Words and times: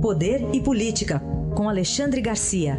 Poder 0.00 0.54
e 0.54 0.62
Política, 0.62 1.20
com 1.56 1.68
Alexandre 1.68 2.20
Garcia. 2.20 2.76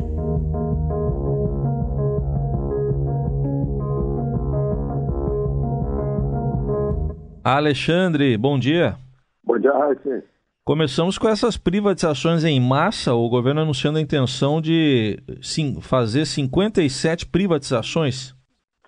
Alexandre, 7.43 8.37
bom 8.37 8.59
dia. 8.59 8.95
Bom 9.43 9.57
dia, 9.57 9.73
Raíssa. 9.73 10.23
Começamos 10.63 11.17
com 11.17 11.27
essas 11.27 11.57
privatizações 11.57 12.43
em 12.43 12.61
massa, 12.61 13.13
o 13.13 13.27
governo 13.29 13.61
anunciando 13.61 13.97
a 13.97 14.01
intenção 14.01 14.61
de 14.61 15.17
sim, 15.41 15.81
fazer 15.81 16.25
57 16.25 17.25
privatizações. 17.25 18.35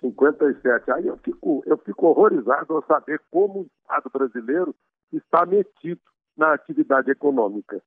57. 0.00 0.90
Aí 0.92 1.06
eu 1.08 1.16
fico, 1.18 1.62
eu 1.66 1.76
fico 1.78 2.06
horrorizado 2.06 2.74
ao 2.74 2.84
saber 2.86 3.20
como 3.28 3.62
o 3.62 3.66
Estado 3.82 4.08
brasileiro 4.12 4.74
está 5.12 5.44
metido 5.44 6.00
na 6.36 6.54
atividade 6.54 7.10
econômica. 7.10 7.82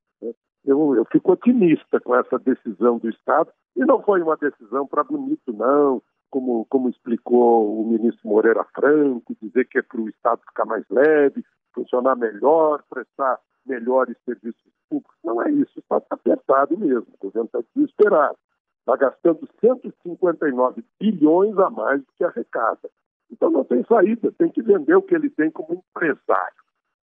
Eu, 0.66 0.96
eu 0.96 1.06
fico 1.06 1.34
otimista 1.34 2.00
com 2.00 2.16
essa 2.16 2.40
decisão 2.40 2.98
do 2.98 3.10
Estado, 3.10 3.52
e 3.76 3.84
não 3.86 4.02
foi 4.02 4.22
uma 4.22 4.38
decisão 4.38 4.88
para 4.88 5.04
bonito, 5.04 5.52
não, 5.52 6.02
como, 6.30 6.66
como 6.70 6.90
explicou 6.90 7.82
o 7.82 7.88
ministro 7.88 8.28
Moreira 8.28 8.64
Franco, 8.74 9.36
dizer 9.42 9.68
que 9.68 9.80
é 9.80 9.82
para 9.82 10.00
o 10.00 10.10
Estado 10.10 10.42
ficar 10.48 10.66
mais 10.66 10.86
leve, 10.90 11.44
funcionar 11.74 12.16
melhor, 12.16 12.82
prestar 12.90 13.40
melhores 13.66 14.16
serviços 14.24 14.72
públicos. 14.90 15.18
Não 15.24 15.42
é 15.42 15.52
isso, 15.52 15.80
está 15.80 16.02
apertado 16.10 16.78
mesmo, 16.78 17.08
o 17.14 17.26
governo 17.26 17.46
está 17.46 17.60
desesperado. 17.76 18.38
Está 18.80 18.98
gastando 18.98 19.48
159 19.62 20.84
bilhões 21.00 21.58
a 21.58 21.70
mais 21.70 22.02
do 22.02 22.08
que 22.18 22.24
arrecada. 22.24 22.90
Então 23.32 23.50
não 23.50 23.64
tem 23.64 23.84
saída, 23.86 24.32
tem 24.38 24.50
que 24.50 24.62
vender 24.62 24.96
o 24.96 25.02
que 25.02 25.16
ele 25.16 25.30
tem 25.30 25.50
como 25.50 25.74
empresário 25.74 26.63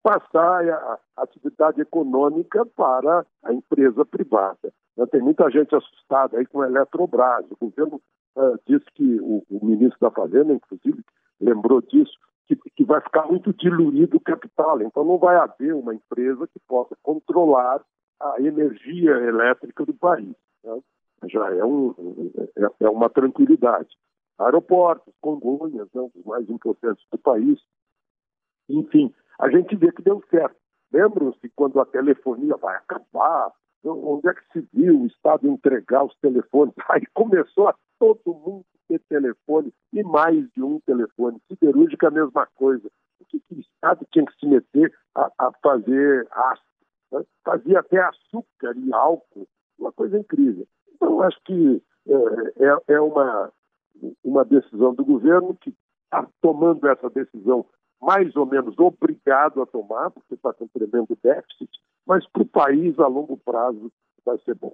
passar 0.08 0.66
a, 0.66 0.98
atividade 1.18 1.82
econômica 1.82 2.64
para 2.64 3.26
a 3.42 3.52
empresa 3.52 4.06
privada. 4.06 4.72
Né, 4.96 5.04
tem 5.06 5.20
muita 5.20 5.50
gente 5.50 5.74
assustada 5.74 6.38
aí 6.38 6.46
com 6.46 6.62
a 6.62 6.66
Eletrobras. 6.66 7.44
O 7.50 7.56
governo 7.66 8.00
uh, 8.36 8.58
disse 8.66 8.86
que, 8.94 9.20
o, 9.20 9.44
o, 9.50 9.66
ministro 9.66 9.98
da 10.00 10.10
Fazenda, 10.10 10.54
inclusive, 10.54 11.04
lembrou 11.38 11.82
disso, 11.82 12.12
que, 12.46 12.56
que, 12.56 12.84
vai 12.84 13.02
ficar 13.02 13.26
muito 13.26 13.52
diluído 13.52 14.16
o 14.16 14.20
capital. 14.20 14.80
Então 14.80 15.04
não 15.04 15.18
vai 15.18 15.36
haver 15.36 15.74
uma 15.74 15.94
empresa 15.94 16.46
que 16.46 16.58
possa 16.66 16.96
controlar 17.02 17.84
a 18.18 18.40
energia 18.40 19.10
elétrica 19.10 19.84
do 19.84 19.92
país. 19.92 20.34
Né? 20.64 20.80
Já 21.26 21.54
é, 21.54 21.64
um, 21.64 21.94
é, 22.56 22.84
é, 22.86 22.88
uma 22.88 23.10
tranquilidade. 23.10 23.90
Aeroportos, 24.38 25.12
Congonhas, 25.20 25.88
né, 25.92 26.00
um 26.00 26.10
dos 26.14 26.24
mais 26.24 26.48
importantes 26.48 27.04
do 27.10 27.18
país. 27.18 27.60
Enfim, 28.70 29.12
a 29.38 29.48
gente 29.50 29.76
vê 29.76 29.92
que 29.92 30.02
deu 30.02 30.22
certo. 30.30 30.56
Lembram-se 30.92 31.48
quando 31.54 31.80
a 31.80 31.86
telefonia 31.86 32.56
vai 32.56 32.76
acabar? 32.76 33.52
Onde 33.84 34.28
é 34.28 34.34
que 34.34 34.42
se 34.52 34.68
viu 34.72 35.02
o 35.02 35.06
Estado 35.06 35.46
entregar 35.46 36.04
os 36.04 36.14
telefones? 36.16 36.74
Aí 36.90 37.02
começou 37.14 37.68
a 37.68 37.74
todo 37.98 38.34
mundo 38.34 38.64
ter 38.88 39.00
telefone 39.08 39.72
e 39.92 40.02
mais 40.02 40.48
de 40.50 40.62
um 40.62 40.80
telefone. 40.80 41.40
Siderúrgica 41.46 42.06
é 42.06 42.08
a 42.08 42.12
mesma 42.12 42.46
coisa. 42.54 42.90
O 43.20 43.24
que, 43.26 43.38
que 43.40 43.54
o 43.54 43.60
Estado 43.60 44.06
tinha 44.10 44.24
que 44.24 44.34
se 44.38 44.46
meter 44.46 44.92
a, 45.14 45.30
a 45.38 45.52
fazer 45.62 46.26
aço? 46.30 46.62
Né? 47.12 47.22
Fazia 47.44 47.80
até 47.80 48.00
açúcar 48.00 48.74
e 48.76 48.92
álcool. 48.92 49.46
Uma 49.78 49.92
coisa 49.92 50.18
incrível. 50.18 50.66
Então, 50.94 51.22
acho 51.22 51.38
que 51.44 51.82
é, 52.08 52.64
é, 52.64 52.94
é 52.94 53.00
uma, 53.00 53.52
uma 54.24 54.44
decisão 54.44 54.94
do 54.94 55.04
governo 55.04 55.54
que 55.54 55.74
está 56.04 56.26
tomando 56.40 56.88
essa 56.88 57.08
decisão 57.10 57.64
mais 58.00 58.34
ou 58.36 58.46
menos 58.46 58.78
obrigado 58.78 59.60
a 59.60 59.66
tomar, 59.66 60.10
porque 60.10 60.34
está 60.34 60.52
com 60.52 60.68
tremendo 60.68 61.18
déficit, 61.22 61.68
mas 62.06 62.26
para 62.28 62.42
o 62.42 62.46
país 62.46 62.98
a 62.98 63.06
longo 63.06 63.36
prazo 63.36 63.92
vai 64.24 64.38
ser 64.38 64.54
bom. 64.54 64.72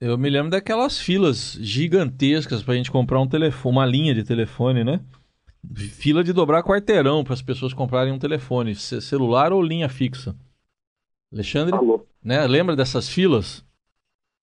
Eu 0.00 0.18
me 0.18 0.28
lembro 0.28 0.50
daquelas 0.50 0.98
filas 0.98 1.56
gigantescas 1.60 2.62
para 2.62 2.74
a 2.74 2.76
gente 2.76 2.90
comprar 2.90 3.20
um 3.20 3.28
telefone, 3.28 3.74
uma 3.74 3.86
linha 3.86 4.14
de 4.14 4.24
telefone, 4.24 4.82
né? 4.82 5.00
Fila 5.92 6.22
de 6.22 6.32
dobrar 6.32 6.62
quarteirão 6.62 7.24
para 7.24 7.34
as 7.34 7.42
pessoas 7.42 7.72
comprarem 7.72 8.12
um 8.12 8.18
telefone, 8.18 8.74
celular 8.74 9.52
ou 9.52 9.62
linha 9.62 9.88
fixa. 9.88 10.34
Alexandre, 11.32 11.74
Alô. 11.74 12.04
né? 12.22 12.46
Lembra 12.46 12.76
dessas 12.76 13.08
filas? 13.08 13.64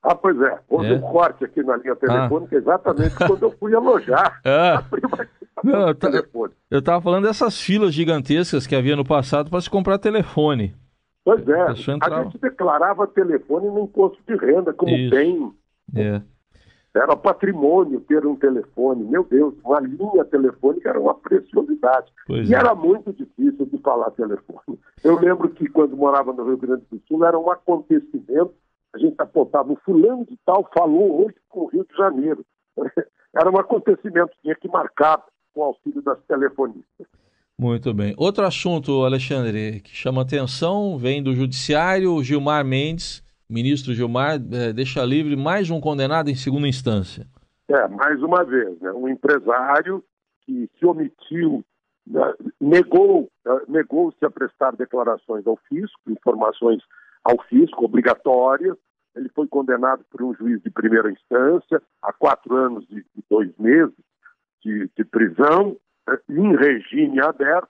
Ah, 0.01 0.15
pois 0.15 0.39
é. 0.41 0.59
Houve 0.67 0.87
é. 0.87 0.93
um 0.93 1.01
corte 1.01 1.45
aqui 1.45 1.61
na 1.61 1.77
linha 1.77 1.95
telefônica 1.95 2.55
ah. 2.55 2.59
exatamente 2.59 3.15
quando 3.15 3.43
eu 3.43 3.51
fui 3.51 3.75
alojar 3.75 4.41
ah. 4.43 4.79
a 4.79 4.81
privatização 4.81 5.40
Não, 5.63 5.87
eu, 5.89 5.95
telefone. 5.95 6.53
eu 6.69 6.79
estava 6.79 7.01
falando 7.01 7.25
dessas 7.25 7.59
filas 7.59 7.93
gigantescas 7.93 8.65
que 8.65 8.75
havia 8.75 8.95
no 8.95 9.05
passado 9.05 9.49
para 9.49 9.61
se 9.61 9.69
comprar 9.69 9.97
telefone. 9.97 10.75
Pois 11.23 11.47
é, 11.47 11.61
a, 11.61 11.67
a 11.67 11.73
gente 12.23 12.39
declarava 12.39 13.05
telefone 13.07 13.67
no 13.67 13.83
imposto 13.83 14.17
de 14.27 14.35
renda, 14.35 14.73
como 14.73 14.91
Isso. 14.91 15.11
tem. 15.11 15.53
É. 15.95 16.21
Era 16.93 17.15
patrimônio 17.15 18.01
ter 18.01 18.25
um 18.25 18.35
telefone. 18.35 19.05
Meu 19.05 19.23
Deus, 19.23 19.53
uma 19.63 19.79
linha 19.79 20.25
telefônica 20.25 20.89
era 20.89 20.99
uma 20.99 21.13
preciosidade. 21.13 22.11
Pois 22.27 22.49
e 22.49 22.53
é. 22.53 22.57
era 22.57 22.75
muito 22.75 23.13
difícil 23.13 23.65
de 23.65 23.77
falar 23.77 24.11
telefone. 24.11 24.79
Eu 25.03 25.17
lembro 25.19 25.49
que 25.49 25.69
quando 25.69 25.95
morava 25.95 26.33
no 26.33 26.43
Rio 26.43 26.57
Grande 26.57 26.83
do 26.91 27.01
Sul 27.07 27.23
era 27.23 27.37
um 27.39 27.49
acontecimento. 27.49 28.53
A 28.93 28.97
gente 28.97 29.15
apontava, 29.19 29.71
o 29.71 29.77
fulano 29.85 30.25
de 30.25 30.37
tal 30.45 30.69
falou 30.73 31.25
hoje 31.25 31.35
com 31.47 31.61
o 31.61 31.67
Rio 31.67 31.85
de 31.89 31.95
Janeiro. 31.95 32.45
Era 33.33 33.49
um 33.49 33.57
acontecimento, 33.57 34.31
tinha 34.41 34.55
que 34.55 34.67
marcar 34.67 35.23
com 35.53 35.63
auxílio 35.63 36.01
das 36.01 36.19
telefonistas. 36.23 37.07
Muito 37.57 37.93
bem. 37.93 38.13
Outro 38.17 38.45
assunto, 38.45 39.03
Alexandre, 39.03 39.81
que 39.81 39.95
chama 39.95 40.23
atenção, 40.23 40.97
vem 40.97 41.21
do 41.21 41.35
Judiciário, 41.35 42.23
Gilmar 42.23 42.65
Mendes, 42.65 43.23
ministro 43.49 43.93
Gilmar, 43.93 44.39
é, 44.51 44.73
deixa 44.73 45.03
livre 45.03 45.35
mais 45.35 45.69
um 45.69 45.79
condenado 45.79 46.29
em 46.29 46.35
segunda 46.35 46.67
instância. 46.67 47.27
É, 47.67 47.87
mais 47.87 48.21
uma 48.23 48.43
vez, 48.43 48.79
né? 48.79 48.91
um 48.93 49.07
empresário 49.07 50.03
que 50.45 50.69
se 50.79 50.85
omitiu, 50.85 51.63
né? 52.07 52.33
negou, 52.59 53.29
né? 53.45 53.59
negou-se 53.67 54.25
a 54.25 54.31
prestar 54.31 54.71
declarações 54.71 55.45
ao 55.45 55.57
fisco, 55.69 55.99
informações 56.09 56.81
ao 57.23 57.37
fisco 57.43 57.85
obrigatórias, 57.85 58.75
ele 59.15 59.29
foi 59.29 59.47
condenado 59.47 60.03
por 60.09 60.23
um 60.23 60.33
juiz 60.33 60.61
de 60.63 60.69
primeira 60.69 61.11
instância 61.11 61.81
a 62.01 62.13
quatro 62.13 62.55
anos 62.55 62.85
e 62.89 63.03
dois 63.29 63.51
meses, 63.57 63.93
de, 64.63 64.89
de 64.95 65.03
prisão 65.03 65.77
né, 66.07 66.17
em 66.29 66.55
regime 66.55 67.19
aberto. 67.21 67.69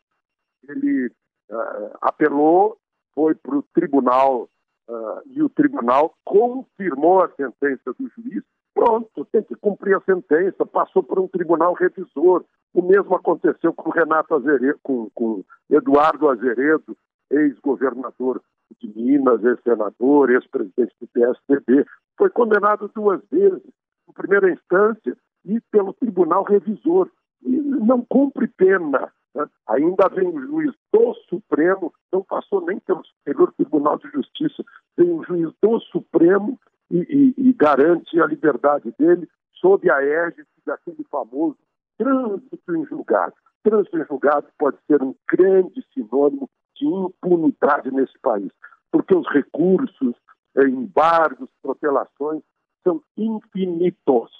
Ele 0.67 1.07
uh, 1.49 1.97
apelou, 2.01 2.77
foi 3.13 3.35
para 3.35 3.57
o 3.57 3.63
tribunal 3.73 4.49
uh, 4.87 5.21
e 5.25 5.41
o 5.41 5.49
tribunal 5.49 6.13
confirmou 6.23 7.23
a 7.23 7.29
sentença 7.29 7.93
do 7.99 8.09
juiz. 8.15 8.43
Pronto, 8.73 9.25
tem 9.31 9.43
que 9.43 9.55
cumprir 9.55 9.95
a 9.97 10.01
sentença. 10.01 10.65
Passou 10.65 11.03
por 11.03 11.19
um 11.19 11.27
tribunal 11.27 11.73
revisor. 11.73 12.45
O 12.73 12.81
mesmo 12.81 13.15
aconteceu 13.15 13.73
com 13.73 13.89
Renato 13.89 14.33
Azeredo, 14.33 14.79
com, 14.81 15.09
com 15.13 15.43
Eduardo 15.69 16.29
Azeredo, 16.29 16.95
ex-governador 17.29 18.41
de 18.79 18.87
Minas, 18.95 19.43
ex-senador, 19.43 20.29
ex-presidente 20.29 20.95
do 21.01 21.07
PSDB. 21.07 21.85
Foi 22.17 22.29
condenado 22.29 22.89
duas 22.95 23.21
vezes, 23.29 23.61
em 24.07 24.13
primeira 24.13 24.49
instância 24.49 25.17
e 25.45 25.59
pelo 25.71 25.93
Tribunal 25.93 26.43
Revisor. 26.43 27.09
E 27.43 27.49
não 27.49 28.05
cumpre 28.05 28.47
pena. 28.47 29.11
Né? 29.33 29.45
Ainda 29.67 30.07
vem 30.09 30.27
o 30.27 30.41
juiz 30.41 30.73
do 30.93 31.13
Supremo, 31.29 31.93
não 32.11 32.23
passou 32.23 32.65
nem 32.65 32.79
pelo 32.79 33.03
Superior 33.05 33.53
Tribunal 33.53 33.97
de 33.97 34.09
Justiça, 34.09 34.63
vem 34.97 35.11
o 35.11 35.23
juiz 35.23 35.51
do 35.61 35.79
Supremo 35.79 36.59
e, 36.89 37.33
e, 37.37 37.49
e 37.49 37.53
garante 37.53 38.19
a 38.19 38.25
liberdade 38.25 38.93
dele 38.99 39.27
sob 39.53 39.89
a 39.89 40.03
égide 40.03 40.47
daquele 40.65 41.03
famoso 41.09 41.57
trânsito 41.97 42.75
em 42.75 42.85
julgado. 42.85 43.33
Trânsito 43.63 43.97
em 43.97 44.05
julgado 44.05 44.47
pode 44.57 44.77
ser 44.87 45.01
um 45.01 45.15
grande 45.31 45.85
sinônimo 45.93 46.49
de 46.75 46.85
impunidade 46.85 47.91
nesse 47.91 48.17
país, 48.19 48.51
porque 48.91 49.15
os 49.15 49.27
recursos, 49.29 50.15
eh, 50.57 50.67
embargos, 50.67 51.49
protelações 51.61 52.41
são 52.83 53.01
infinitos 53.15 54.31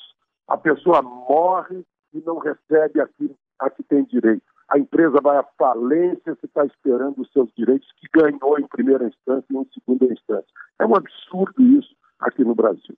a 0.48 0.58
pessoa 0.58 1.02
morre 1.02 1.84
e 2.14 2.22
não 2.22 2.38
recebe 2.38 3.00
aquilo 3.00 3.36
a 3.60 3.70
que 3.70 3.84
tem 3.84 4.04
direito. 4.06 4.44
A 4.70 4.80
empresa 4.80 5.20
vai 5.22 5.38
à 5.38 5.44
falência 5.58 6.36
se 6.36 6.46
está 6.46 6.66
esperando 6.66 7.22
os 7.22 7.32
seus 7.32 7.52
direitos 7.58 7.88
que 7.98 8.08
ganhou 8.14 8.58
em 8.58 8.68
primeira 8.68 9.06
instância 9.06 9.46
e 9.50 9.58
em 9.58 9.68
segunda 9.74 10.06
instância. 10.06 10.48
É 10.80 10.86
um 10.86 10.96
absurdo 10.96 11.62
isso 11.62 11.94
aqui 12.20 12.44
no 12.44 12.56
Brasil. 12.56 12.96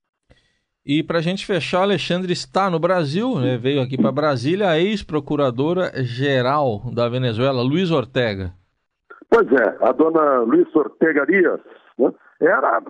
E 0.86 1.02
para 1.02 1.20
a 1.20 1.22
gente 1.22 1.46
fechar, 1.46 1.84
Alexandre 1.84 2.34
está 2.34 2.70
no 2.70 2.78
Brasil, 2.78 3.40
né? 3.40 3.58
veio 3.58 3.82
aqui 3.82 3.98
para 3.98 4.12
Brasília 4.12 4.70
a 4.70 4.78
ex-procuradora-geral 4.78 6.92
da 6.94 7.08
Venezuela, 7.08 7.62
Luiz 7.62 7.90
Ortega. 7.90 8.52
Pois 9.30 9.50
é, 9.52 9.78
a 9.82 9.94
dona 9.94 10.42
Luiz 10.42 10.68
Ortega 10.76 11.22
Arias 11.22 11.62
né? 11.98 12.12
era 12.42 12.84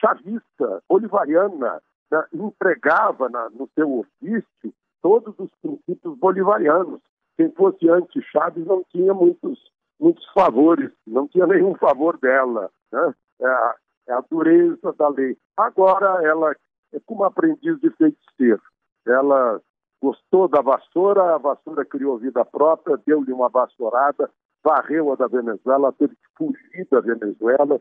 chavista, 0.00 0.82
bolivariana, 0.88 1.80
né, 2.10 2.24
empregava 2.32 3.28
na, 3.28 3.50
no 3.50 3.68
seu 3.74 4.00
ofício 4.00 4.74
todos 5.02 5.34
os 5.38 5.50
princípios 5.62 6.18
bolivarianos. 6.18 7.00
Quem 7.36 7.50
fosse 7.52 7.88
anti-Chaves 7.88 8.66
não 8.66 8.82
tinha 8.90 9.14
muitos, 9.14 9.58
muitos 10.00 10.24
favores, 10.32 10.90
não 11.06 11.28
tinha 11.28 11.46
nenhum 11.46 11.74
favor 11.76 12.18
dela. 12.18 12.70
Né? 12.92 13.14
É, 13.40 13.74
é 14.08 14.12
a 14.12 14.24
dureza 14.28 14.92
da 14.98 15.08
lei. 15.08 15.36
Agora 15.56 16.24
ela 16.26 16.54
é 16.92 17.00
como 17.06 17.24
aprendiz 17.24 17.78
de 17.80 17.90
feiticeiro. 17.90 18.62
Ela 19.06 19.60
gostou 20.02 20.48
da 20.48 20.60
vassoura, 20.60 21.34
a 21.34 21.38
vassoura 21.38 21.84
criou 21.84 22.18
vida 22.18 22.44
própria, 22.44 23.00
deu-lhe 23.06 23.32
uma 23.32 23.48
vassourada, 23.48 24.30
varreu 24.64 25.12
a 25.12 25.16
da 25.16 25.26
Venezuela, 25.26 25.92
teve 25.92 26.14
que 26.14 26.28
fugir 26.36 26.86
da 26.90 27.00
Venezuela. 27.00 27.80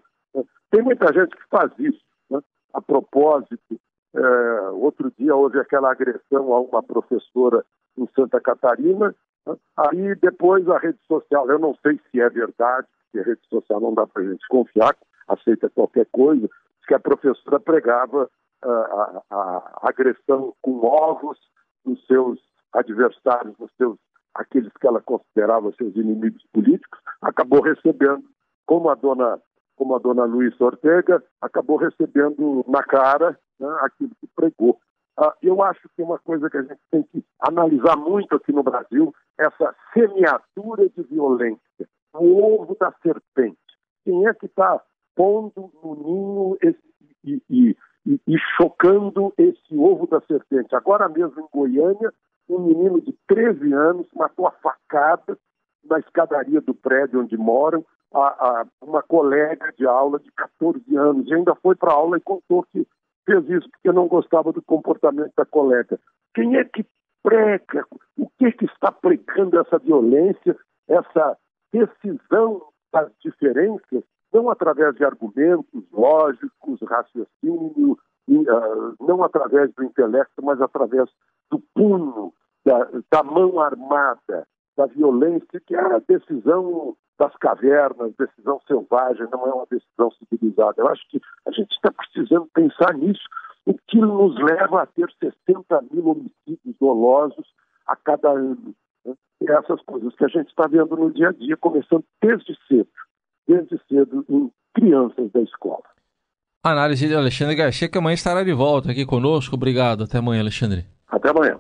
Tem 0.70 0.82
muita 0.82 1.12
gente 1.14 1.36
que 1.36 1.48
faz 1.50 1.72
isso. 1.80 2.02
Né? 2.30 2.40
A 2.74 2.82
propósito, 2.82 3.80
é, 4.18 4.70
outro 4.72 5.12
dia 5.18 5.36
houve 5.36 5.60
aquela 5.60 5.92
agressão 5.92 6.54
a 6.54 6.60
uma 6.60 6.82
professora 6.82 7.64
em 7.98 8.08
Santa 8.16 8.42
Catarina. 8.42 9.16
Né? 9.46 9.56
Aí 9.78 10.16
depois 10.16 10.68
a 10.70 10.80
rede 10.80 11.00
social, 11.08 11.50
eu 11.50 11.60
não 11.60 11.76
sei 11.86 12.00
se 12.10 12.20
é 12.20 12.30
verdade, 12.30 12.88
porque 13.04 13.20
a 13.20 13.24
rede 13.24 13.42
social 13.48 13.80
não 13.80 13.94
dá 13.94 14.08
para 14.08 14.24
a 14.24 14.26
gente 14.26 14.46
confiar, 14.48 14.96
aceita 15.28 15.70
qualquer 15.70 16.08
coisa, 16.12 16.50
que 16.88 16.94
a 16.94 17.00
professora 17.00 17.60
pregava 17.60 18.30
uh, 18.66 18.70
a, 18.70 19.24
a, 19.30 19.80
agressão 19.90 20.54
com 20.62 20.86
ovos 20.86 21.38
nos 21.86 22.04
seus 22.06 22.40
adversários, 22.74 23.58
nos 23.60 23.72
seus 23.78 23.98
aqueles 24.34 24.72
que 24.80 24.88
ela 24.88 25.02
considerava 25.02 25.74
seus 25.74 25.96
inimigos 25.96 26.44
políticos, 26.54 27.00
acabou 27.22 27.62
recebendo, 27.62 28.24
como 28.66 28.90
a 28.90 28.96
dona 28.96 29.42
como 29.78 29.96
a 29.96 30.00
dona 30.00 30.26
Luísa 30.26 30.58
Ortega, 30.60 31.24
acabou 31.40 31.78
recebendo 31.78 32.66
na 32.68 32.84
cara 32.84 33.40
né, 33.60 33.78
aquilo 33.82 34.12
que 34.20 34.28
pregou. 34.36 34.80
Uh, 35.18 35.32
eu 35.42 35.64
acho 35.64 35.88
que 35.96 36.02
uma 36.02 36.20
coisa 36.20 36.50
que 36.50 36.58
a 36.58 36.62
gente 36.64 36.80
tem 36.92 37.04
que 37.04 37.24
analisar 37.40 37.96
muito 37.96 38.36
aqui 38.36 38.52
no 38.52 38.64
Brasil, 38.64 39.14
essa 39.38 39.76
semeadura 39.94 40.90
de 40.90 41.04
violência, 41.04 41.88
o 42.14 42.44
ovo 42.44 42.76
da 42.80 42.92
serpente. 43.02 43.58
Quem 44.04 44.28
é 44.28 44.34
que 44.34 44.48
está 44.48 44.82
pondo 45.16 45.72
no 45.84 45.96
ninho 45.96 46.58
esse, 46.62 46.80
e, 47.24 47.42
e, 47.50 47.78
e, 48.06 48.22
e 48.28 48.38
chocando 48.58 49.34
esse 49.38 49.76
ovo 49.76 50.08
da 50.08 50.22
serpente? 50.22 50.76
Agora 50.76 51.08
mesmo 51.08 51.42
em 51.42 51.48
Goiânia, 51.52 52.14
um 52.50 52.60
menino 52.60 53.02
de 53.02 53.14
13 53.28 53.74
anos 53.74 54.08
matou 54.16 54.48
a 54.48 54.52
facada 54.52 55.38
na 55.90 56.00
escadaria 56.00 56.62
do 56.62 56.74
prédio 56.74 57.22
onde 57.22 57.38
moram 57.38 57.86
a, 58.14 58.20
a, 58.20 58.66
uma 58.82 59.02
colega 59.04 59.74
de 59.78 59.86
aula 59.86 60.20
de 60.20 60.32
14 60.32 60.82
anos 60.96 61.28
e 61.28 61.34
ainda 61.34 61.56
foi 61.56 61.76
para 61.76 61.94
aula 61.94 62.18
e 62.18 62.22
contou 62.22 62.64
que 62.64 62.88
fez 63.26 63.50
isso 63.50 63.70
porque 63.70 63.92
não 63.92 64.08
gostava 64.08 64.54
do 64.54 64.62
comportamento 64.62 65.34
da 65.36 65.46
colega. 65.46 66.00
Quem 66.34 66.56
é 66.56 66.64
que 66.64 66.86
prega? 67.22 67.86
O 68.18 68.30
que, 68.38 68.46
é 68.46 68.52
que 68.52 68.66
está 68.66 68.92
pregando 68.92 69.60
essa 69.60 69.78
violência, 69.78 70.56
essa 70.88 71.38
decisão 71.74 72.62
das 72.92 73.12
diferenças, 73.22 74.04
não 74.34 74.50
através 74.50 74.96
de 74.96 75.04
argumentos 75.04 75.84
lógicos, 75.92 76.80
raciocínio, 76.82 77.98
uh, 78.30 79.06
não 79.06 79.24
através 79.24 79.74
do 79.74 79.84
intelecto, 79.84 80.42
mas 80.42 80.62
através 80.62 81.10
do 81.52 81.62
punho, 81.74 82.34
da, 82.66 82.88
da 83.12 83.24
mão 83.24 83.60
armada, 83.60 84.48
da 84.78 84.86
violência, 84.86 85.60
que 85.66 85.76
é 85.76 85.80
a 85.80 86.00
decisão 86.08 86.96
das 87.18 87.36
cavernas, 87.38 88.14
decisão 88.18 88.62
selvagem, 88.68 89.28
não 89.32 89.48
é 89.48 89.54
uma 89.54 89.66
decisão 89.70 90.12
civilizada. 90.12 90.76
Eu 90.78 90.88
acho 90.88 91.02
que 91.10 91.20
a 91.48 91.52
gente 91.52 91.72
está 91.72 91.92
precisando 91.92 92.48
pensar 92.54 92.94
nisso, 92.94 93.24
o 93.66 93.74
que 93.74 93.98
nos 93.98 94.36
leva 94.40 94.84
a 94.84 94.86
ter 94.86 95.12
60 95.20 95.82
mil 95.92 96.08
homicídios 96.08 96.76
dolosos 96.80 97.46
a 97.88 97.96
cada 97.96 98.30
ano. 98.30 98.76
Né? 99.04 99.14
E 99.42 99.52
essas 99.52 99.82
coisas 99.82 100.16
que 100.16 100.24
a 100.24 100.28
gente 100.28 100.48
está 100.48 100.68
vendo 100.68 100.96
no 100.96 101.12
dia 101.12 101.30
a 101.30 101.32
dia, 101.34 101.58
começando 101.58 102.06
desde 102.22 102.56
cedo, 102.68 102.88
desde 103.48 103.82
cedo 103.90 104.24
em 104.30 104.52
crianças 104.74 105.32
da 105.32 105.42
escola. 105.42 105.84
Análise 106.64 107.08
de 107.08 107.16
Alexandre 107.16 107.56
Garcia, 107.56 107.90
que 107.90 107.98
amanhã 107.98 108.14
estará 108.14 108.44
de 108.44 108.54
volta 108.54 108.92
aqui 108.92 109.06
conosco. 109.06 109.56
Obrigado. 109.56 110.04
Até 110.04 110.20
amanhã, 110.20 110.42
Alexandre. 110.42 110.86
Até 111.08 111.30
amanhã. 111.30 111.60